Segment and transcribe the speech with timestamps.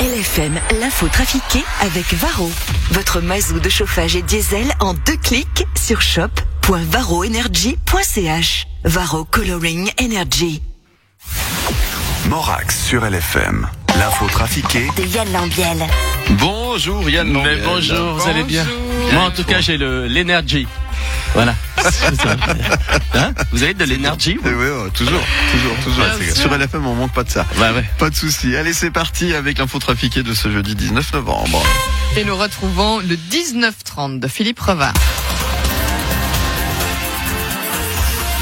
[0.00, 2.50] LFM, l'info trafiquée avec Varro.
[2.90, 8.66] Votre mazou de chauffage et diesel en deux clics sur shop.varroenergy.ch.
[8.84, 10.60] Varro Coloring Energy.
[12.28, 13.66] Morax sur LFM.
[13.98, 15.86] L'info trafiquée De Yann Lambiel.
[16.30, 17.62] Bonjour Yann Mais Lambiel.
[17.64, 18.66] bonjour, vous allez bien?
[19.12, 20.66] Moi en tout cas j'ai le l'énergie.
[21.34, 21.54] Voilà.
[23.14, 25.20] Hein vous avez de l'énergie Eh oui, toujours,
[25.52, 26.04] toujours, toujours.
[26.34, 27.46] Sur LFM, on manque pas de ça.
[27.58, 27.84] Bah ouais.
[27.98, 28.56] Pas de souci.
[28.56, 31.62] Allez, c'est parti avec l'info trafiquée de ce jeudi 19 novembre.
[32.16, 34.94] Et nous retrouvons le 1930 de Philippe Revard.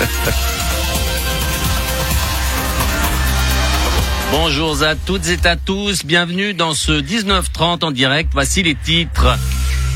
[4.32, 8.30] Bonjour à toutes et à tous, bienvenue dans ce 1930 en direct.
[8.32, 9.38] Voici les titres.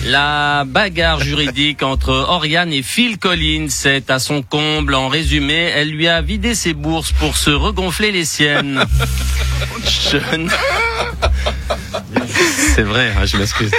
[0.04, 4.94] La bagarre juridique entre Oriane et Phil Collins est à son comble.
[4.94, 8.84] En résumé, elle lui a vidé ses bourses pour se regonfler les siennes.
[10.10, 10.50] Jeune.
[12.74, 13.70] C'est vrai, hein, je m'excuse.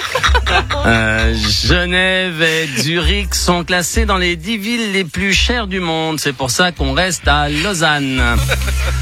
[0.86, 6.20] Euh, Genève et Zurich sont classés dans les dix villes les plus chères du monde.
[6.20, 8.22] C'est pour ça qu'on reste à Lausanne.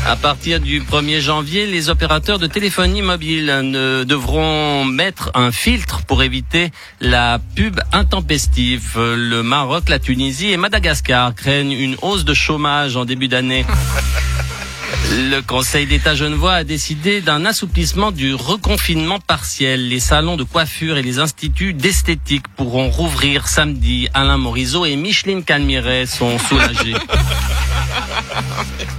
[0.05, 6.01] À partir du 1er janvier, les opérateurs de téléphonie mobile ne devront mettre un filtre
[6.05, 8.97] pour éviter la pub intempestive.
[8.97, 13.65] Le Maroc, la Tunisie et Madagascar craignent une hausse de chômage en début d'année.
[15.09, 19.87] Le Conseil d'État genevois a décidé d'un assouplissement du reconfinement partiel.
[19.87, 24.09] Les salons de coiffure et les instituts d'esthétique pourront rouvrir samedi.
[24.13, 26.95] Alain Morisot et Micheline Calmiret sont soulagés.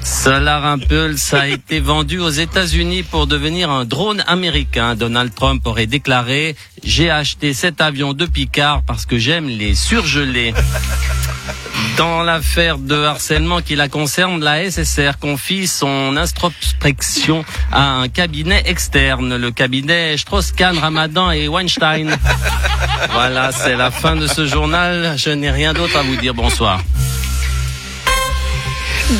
[0.02, 4.94] Solar Impulse a été vendu aux États-Unis pour devenir un drone américain.
[4.94, 10.54] Donald Trump aurait déclaré J'ai acheté cet avion de Picard parce que j'aime les surgelés.
[11.98, 18.62] Dans l'affaire de harcèlement qui la concerne, la SSR confie son introspection à un cabinet
[18.66, 22.16] externe, le cabinet Strauss-Kahn, Ramadan et Weinstein.
[23.10, 25.14] Voilà, c'est la fin de ce journal.
[25.16, 26.34] Je n'ai rien d'autre à vous dire.
[26.34, 26.80] Bonsoir.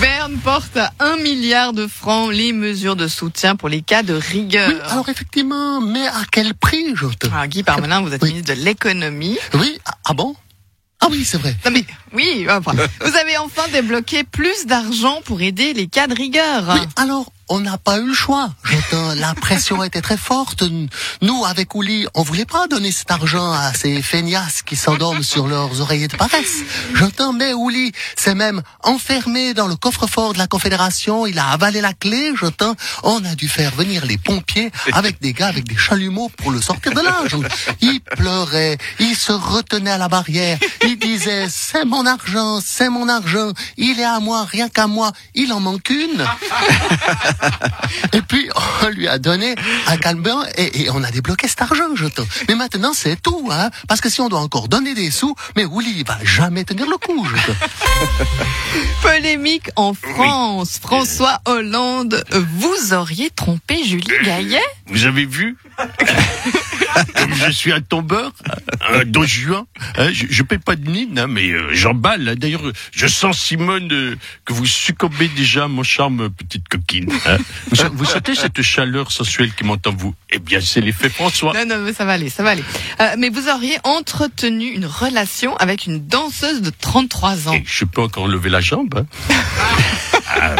[0.00, 4.14] Berne porte à 1 milliard de francs les mesures de soutien pour les cas de
[4.14, 4.68] rigueur.
[4.68, 8.28] Oui, alors effectivement, mais à quel prix, j'entends Alors, Guy Parmelin, vous êtes Oui.
[8.28, 9.36] ministre de l'économie.
[9.54, 10.36] Oui, ah, ah bon?
[11.00, 11.54] Ah oui, c'est vrai.
[11.64, 16.14] Non mais oui, enfin, vous avez enfin débloqué plus d'argent pour aider les cas de
[16.14, 16.64] rigueur.
[16.74, 18.50] Oui, alors, on n'a pas eu le choix.
[18.64, 20.64] J'entends, la pression était très forte.
[21.22, 25.46] Nous, avec Ouli, on voulait pas donner cet argent à ces feignasses qui s'endorment sur
[25.46, 26.58] leurs oreillers de paresse.
[26.94, 31.26] J'entends, mais Ouli s'est même enfermé dans le coffre-fort de la Confédération.
[31.26, 32.74] Il a avalé la clé, j'entends.
[33.02, 36.60] On a dû faire venir les pompiers avec des gars avec des chalumeaux pour le
[36.60, 37.16] sortir de là.
[37.26, 37.48] j'entends.
[37.80, 40.58] Il pleurait, il se retenait à la barrière.
[40.82, 43.52] Il disait, c'est mon argent, c'est mon argent.
[43.76, 45.12] Il est à moi, rien qu'à moi.
[45.34, 46.24] Il en manque une.
[48.12, 48.48] Et puis,
[48.82, 49.54] on lui a donné
[49.86, 52.26] un calmant et, et on a débloqué cet argent, j'entends.
[52.48, 53.70] Mais maintenant, c'est tout, hein.
[53.88, 56.86] Parce que si on doit encore donner des sous, mais Willy, il va jamais tenir
[56.86, 57.58] le coup, j'entends.
[59.02, 60.78] Polémique en France.
[60.80, 64.62] François Hollande, vous auriez trompé Julie Gaillet?
[64.86, 65.56] Vous avez vu?
[67.14, 68.32] Comme je suis un tombeur,
[68.88, 69.66] un don juin,
[69.96, 72.28] hein, je, je paie pas de mine, hein, mais euh, j'emballe.
[72.28, 72.34] hein.
[72.36, 77.10] D'ailleurs, je sens, Simone, euh, que vous succombez déjà à mon charme, petite coquine.
[77.26, 77.36] hein.
[77.70, 80.14] Vous, vous sentez cette chaleur sensuelle qui monte en vous?
[80.30, 81.52] Eh bien, c'est l'effet François.
[81.54, 82.64] Non, non, mais ça va aller, ça va aller.
[83.00, 87.52] Euh, mais vous auriez entretenu une relation avec une danseuse de 33 ans.
[87.54, 88.94] Et je peux encore lever la jambe.
[89.30, 89.34] hein.
[90.40, 90.56] Ah,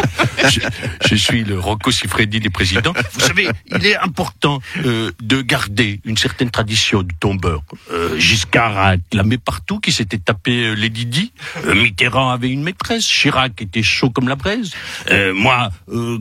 [0.49, 0.59] je,
[1.07, 2.93] je suis le Rocco Siffredi des présidents.
[3.13, 7.61] Vous savez, il est important euh, de garder une certaine tradition de tombeur.
[7.91, 11.31] Euh, Giscard a clamé partout qu'il s'était tapé euh, Lady Di.
[11.65, 13.05] Euh, Mitterrand avait une maîtresse.
[13.05, 14.71] Chirac était chaud comme la braise.
[15.11, 15.69] Euh, moi,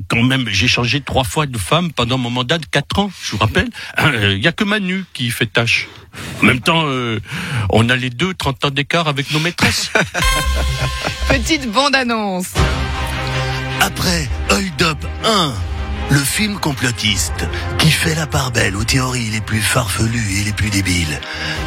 [0.08, 3.10] quand même, j'ai changé trois fois de femme pendant mon mandat de quatre ans.
[3.22, 3.69] Je vous rappelle.
[4.14, 5.88] Il y a que Manu qui fait tâche.
[6.42, 7.20] En même temps, euh,
[7.70, 9.90] on a les deux 30 ans d'écart avec nos maîtresses.
[11.28, 12.54] Petite bande-annonce.
[13.80, 15.52] Après Hold Up 1,
[16.10, 17.46] le film complotiste
[17.78, 21.20] qui fait la part belle aux théories les plus farfelues et les plus débiles.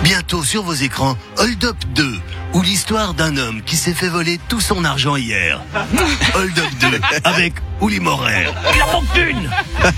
[0.03, 2.19] Bientôt sur vos écrans, Hold Up 2,
[2.53, 5.61] ou l'histoire d'un homme qui s'est fait voler tout son argent hier.
[6.35, 8.47] Hold Up 2, avec Uli Morer.
[8.75, 9.49] Il en manque une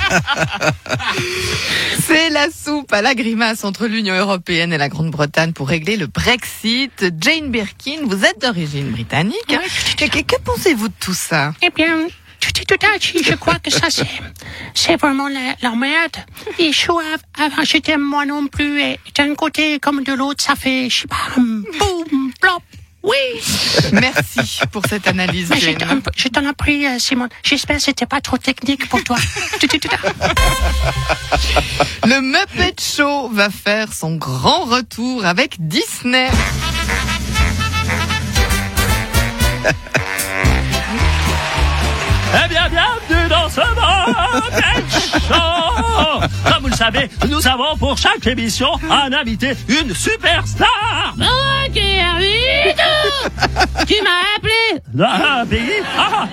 [2.06, 6.08] C'est la soupe à la grimace entre l'Union européenne et la Grande-Bretagne pour régler le
[6.08, 7.06] Brexit.
[7.20, 9.58] Jane Birkin, vous êtes d'origine britannique.
[9.98, 11.54] Que, que- que pensez-vous de tout ça?
[11.62, 12.08] Eh bien,
[13.24, 14.08] je crois que ça, c'est,
[14.74, 16.18] c'est vraiment la, la merde.
[16.60, 16.80] Et je
[17.40, 21.08] avant, j'étais moi non plus, et d'un côté comme de l'autre, ça fait, je sais
[21.08, 22.62] pas, boum, plop.
[23.04, 23.18] Oui,
[23.92, 25.72] Merci pour cette analyse, mais je
[26.30, 27.28] t'en, en prie, euh, Simon.
[27.44, 29.18] J'espère que c'était pas trop technique pour toi.
[29.60, 30.00] Tout est tout à-
[32.08, 32.22] Le
[33.28, 36.30] va faire son grand retour avec Disney.
[42.34, 43.62] Eh bien, bienvenue dans ce
[45.28, 51.14] Show Comme vous le savez, nous avons pour chaque émission un invité, une superstar.
[51.18, 51.80] Ok,
[53.88, 54.82] Tu m'as appelé.
[55.04, 56.28] Ah, Peggy Ah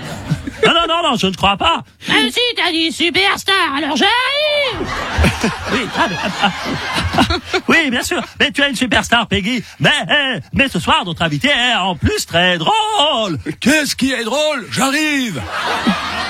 [0.67, 1.82] Non, non, non, non, je ne crois pas.
[2.08, 4.88] Même si t'as dit superstar, alors j'arrive.
[5.73, 6.50] Oui, ah, mais- ah, ah,
[7.69, 9.62] oui, bien sûr, mais tu es une superstar, Peggy.
[9.79, 13.39] Mais, eh, mais ce soir, notre invité est en plus très drôle.
[13.61, 14.67] Qu'est-ce qui est drôle?
[14.71, 15.41] J'arrive.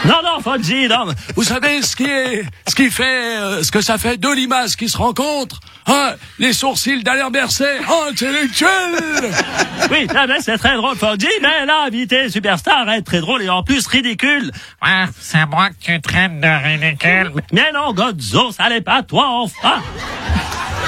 [0.04, 1.06] Non, non, Fonzie, non.
[1.36, 4.76] Vous savez ce qui est, ce qui fait, euh, ce que ça fait deux limaces
[4.76, 5.60] qui se rencontrent?
[5.86, 6.14] Hein?
[6.38, 8.70] Les sourcils d'Alain Berset, intellectuel!
[9.90, 13.86] Oui, mais c'est très drôle, Fonzie, mais l'invité superstar est très drôle et en plus
[13.88, 14.52] ridicule.
[14.82, 17.32] Ouais, c'est moi que tu traites de ridicule.
[17.50, 19.82] Mais non, Godzo, ça n'est pas toi, enfin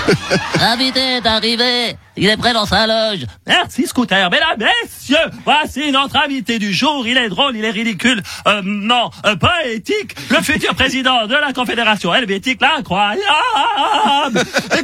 [0.60, 1.96] L'invité est arrivé.
[2.16, 3.26] Il est prêt dans sa loge.
[3.46, 4.30] Merci, Scooter.
[4.30, 7.06] Mesdames, messieurs, voici notre invité du jour.
[7.06, 10.14] Il est drôle, il est ridicule, euh, non, euh, poétique.
[10.30, 13.22] Le futur président de la Confédération helvétique, l'incroyable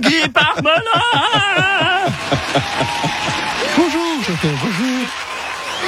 [0.01, 0.83] Guy Parmelin
[3.77, 5.07] Bonjour, j'entends, bonjour.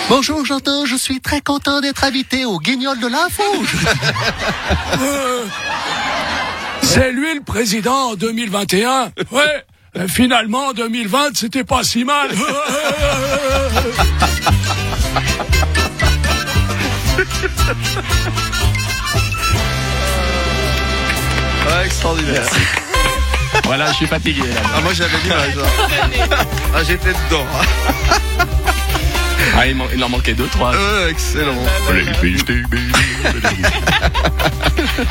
[0.09, 3.43] Bonjour, j'entends, je suis très content d'être invité au guignol de l'info.
[5.00, 5.44] Euh,
[6.92, 9.64] C'est lui le président en 2021 Ouais
[9.96, 12.31] Euh, Finalement, en 2020, c'était pas si mal.
[21.69, 22.42] Ah, extraordinaire.
[23.64, 24.60] Voilà, je suis fatigué là.
[24.76, 26.36] Ah, moi j'avais dit ça.
[26.75, 27.46] Ah, j'étais dedans.
[29.56, 30.75] Ah, il, man- il en manquait deux, trois.
[30.75, 31.56] Euh, excellent.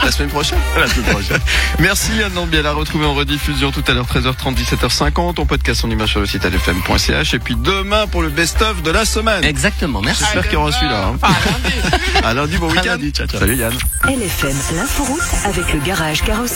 [0.03, 0.57] La semaine prochaine.
[0.77, 1.39] La semaine prochaine.
[1.79, 5.35] Merci Anne Lambiel à retrouver en rediffusion tout à l'heure 13h30, 17h50.
[5.39, 8.91] On podcast en image sur le site lfm.ch et puis demain pour le best-of de
[8.91, 9.43] la semaine.
[9.43, 10.23] Exactement, merci.
[10.23, 11.11] J'espère qu'il y aura celui-là.
[11.13, 11.17] hein.
[12.23, 12.83] À lundi, bon À week-end.
[12.91, 13.39] lundi, ciao, ciao.
[13.39, 13.73] Salut Yann.
[14.07, 16.47] LFM, l'inforoute avec le garage carrosserie